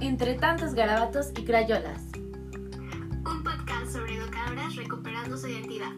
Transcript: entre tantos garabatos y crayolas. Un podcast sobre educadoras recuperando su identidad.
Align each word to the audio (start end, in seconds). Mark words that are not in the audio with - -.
entre 0.00 0.34
tantos 0.34 0.74
garabatos 0.74 1.30
y 1.36 1.44
crayolas. 1.44 2.02
Un 2.14 3.42
podcast 3.42 3.92
sobre 3.92 4.16
educadoras 4.16 4.76
recuperando 4.76 5.36
su 5.36 5.48
identidad. 5.48 5.92